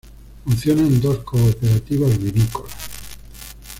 Funcionan 0.45 0.99
dos 0.99 1.17
cooperativas 1.19 2.17
vinícolas. 2.17 2.73